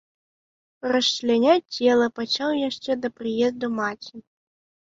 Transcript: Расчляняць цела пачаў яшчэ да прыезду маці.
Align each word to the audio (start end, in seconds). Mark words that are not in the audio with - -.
Расчляняць 0.95 1.71
цела 1.77 2.07
пачаў 2.21 2.57
яшчэ 2.69 2.91
да 3.05 3.09
прыезду 3.19 3.73
маці. 3.83 4.15